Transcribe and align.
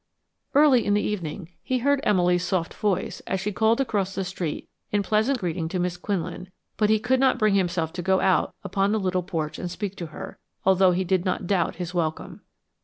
Early 0.55 0.83
in 0.83 0.95
the 0.95 1.03
evening 1.03 1.49
he 1.61 1.77
heard 1.77 1.99
Emily's 2.01 2.43
soft 2.43 2.73
voice 2.73 3.19
as 3.27 3.39
she 3.39 3.51
called 3.51 3.79
across 3.79 4.15
the 4.15 4.23
street 4.23 4.67
in 4.91 5.03
pleasant 5.03 5.37
greeting 5.37 5.69
to 5.69 5.77
Miss 5.79 5.95
Quinlan, 5.95 6.49
but 6.75 6.89
he 6.89 6.97
could 6.97 7.19
not 7.19 7.37
bring 7.37 7.53
himself 7.53 7.93
to 7.93 8.01
go 8.01 8.19
out 8.19 8.55
upon 8.63 8.93
the 8.93 8.99
little 8.99 9.21
porch 9.21 9.59
and 9.59 9.69
speak 9.69 9.95
to 9.97 10.07
her, 10.07 10.39
although 10.65 10.89
he 10.91 11.03
did 11.03 11.23
not 11.23 11.45
doubt 11.45 11.75
his 11.75 11.93
welcome. 11.93 12.41